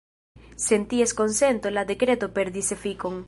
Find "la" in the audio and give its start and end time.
1.77-1.85